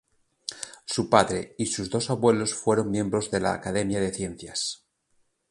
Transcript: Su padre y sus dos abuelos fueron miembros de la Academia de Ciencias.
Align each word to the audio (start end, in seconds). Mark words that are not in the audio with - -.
Su 0.85 1.11
padre 1.11 1.53
y 1.59 1.67
sus 1.67 1.91
dos 1.91 2.09
abuelos 2.09 2.55
fueron 2.55 2.89
miembros 2.89 3.29
de 3.29 3.39
la 3.39 3.53
Academia 3.53 4.01
de 4.01 4.11
Ciencias. 4.11 4.83